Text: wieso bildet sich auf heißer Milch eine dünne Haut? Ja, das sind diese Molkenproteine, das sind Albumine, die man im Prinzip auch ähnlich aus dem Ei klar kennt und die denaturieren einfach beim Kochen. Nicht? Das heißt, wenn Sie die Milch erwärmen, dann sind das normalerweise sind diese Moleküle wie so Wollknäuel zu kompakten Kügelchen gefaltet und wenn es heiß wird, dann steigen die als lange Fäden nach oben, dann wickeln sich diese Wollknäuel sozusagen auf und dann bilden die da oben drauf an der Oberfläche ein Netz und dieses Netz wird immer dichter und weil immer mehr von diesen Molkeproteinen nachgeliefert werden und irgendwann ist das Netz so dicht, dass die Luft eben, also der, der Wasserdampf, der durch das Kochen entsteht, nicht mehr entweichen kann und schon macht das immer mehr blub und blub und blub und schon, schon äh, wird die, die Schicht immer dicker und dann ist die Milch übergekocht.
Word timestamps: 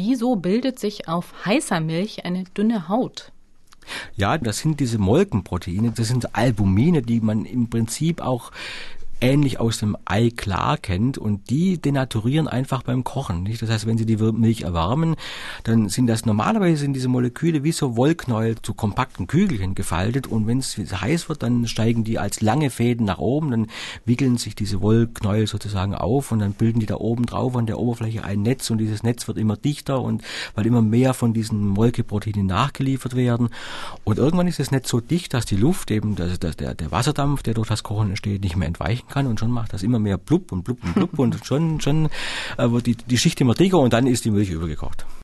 wieso 0.00 0.36
bildet 0.36 0.78
sich 0.78 1.08
auf 1.08 1.44
heißer 1.44 1.80
Milch 1.80 2.24
eine 2.24 2.44
dünne 2.44 2.88
Haut? 2.88 3.32
Ja, 4.16 4.38
das 4.38 4.58
sind 4.58 4.80
diese 4.80 4.98
Molkenproteine, 4.98 5.92
das 5.92 6.08
sind 6.08 6.34
Albumine, 6.34 7.02
die 7.02 7.20
man 7.20 7.44
im 7.44 7.68
Prinzip 7.68 8.20
auch 8.20 8.50
ähnlich 9.20 9.60
aus 9.60 9.78
dem 9.78 9.96
Ei 10.04 10.30
klar 10.30 10.78
kennt 10.78 11.18
und 11.18 11.50
die 11.50 11.80
denaturieren 11.80 12.48
einfach 12.48 12.82
beim 12.82 13.04
Kochen. 13.04 13.42
Nicht? 13.42 13.60
Das 13.62 13.70
heißt, 13.70 13.86
wenn 13.86 13.98
Sie 13.98 14.06
die 14.06 14.16
Milch 14.16 14.62
erwärmen, 14.62 15.16
dann 15.64 15.88
sind 15.88 16.06
das 16.06 16.24
normalerweise 16.24 16.78
sind 16.78 16.94
diese 16.94 17.08
Moleküle 17.08 17.62
wie 17.62 17.72
so 17.72 17.96
Wollknäuel 17.96 18.56
zu 18.62 18.74
kompakten 18.74 19.26
Kügelchen 19.26 19.74
gefaltet 19.74 20.26
und 20.26 20.46
wenn 20.46 20.58
es 20.58 20.76
heiß 20.76 21.28
wird, 21.28 21.42
dann 21.42 21.66
steigen 21.66 22.04
die 22.04 22.18
als 22.18 22.40
lange 22.40 22.70
Fäden 22.70 23.06
nach 23.06 23.18
oben, 23.18 23.50
dann 23.50 23.66
wickeln 24.04 24.38
sich 24.38 24.54
diese 24.54 24.80
Wollknäuel 24.80 25.46
sozusagen 25.46 25.94
auf 25.94 26.32
und 26.32 26.38
dann 26.38 26.52
bilden 26.52 26.80
die 26.80 26.86
da 26.86 26.96
oben 26.96 27.26
drauf 27.26 27.56
an 27.56 27.66
der 27.66 27.78
Oberfläche 27.78 28.24
ein 28.24 28.42
Netz 28.42 28.70
und 28.70 28.78
dieses 28.78 29.02
Netz 29.02 29.28
wird 29.28 29.38
immer 29.38 29.56
dichter 29.56 30.00
und 30.00 30.22
weil 30.54 30.66
immer 30.66 30.82
mehr 30.82 31.14
von 31.14 31.34
diesen 31.34 31.66
Molkeproteinen 31.66 32.46
nachgeliefert 32.46 33.16
werden 33.16 33.50
und 34.04 34.18
irgendwann 34.18 34.48
ist 34.48 34.58
das 34.58 34.70
Netz 34.70 34.88
so 34.88 35.00
dicht, 35.00 35.34
dass 35.34 35.44
die 35.44 35.56
Luft 35.56 35.90
eben, 35.90 36.16
also 36.18 36.36
der, 36.36 36.74
der 36.74 36.90
Wasserdampf, 36.90 37.42
der 37.42 37.54
durch 37.54 37.68
das 37.68 37.82
Kochen 37.82 38.10
entsteht, 38.10 38.42
nicht 38.42 38.56
mehr 38.56 38.68
entweichen 38.68 39.09
kann 39.10 39.26
und 39.26 39.38
schon 39.38 39.50
macht 39.50 39.72
das 39.72 39.82
immer 39.82 39.98
mehr 39.98 40.16
blub 40.16 40.52
und 40.52 40.62
blub 40.64 40.82
und 40.82 40.94
blub 40.94 41.18
und 41.18 41.44
schon, 41.44 41.80
schon 41.80 42.08
äh, 42.56 42.70
wird 42.70 42.86
die, 42.86 42.94
die 42.94 43.18
Schicht 43.18 43.40
immer 43.40 43.54
dicker 43.54 43.78
und 43.78 43.92
dann 43.92 44.06
ist 44.06 44.24
die 44.24 44.30
Milch 44.30 44.50
übergekocht. 44.50 45.04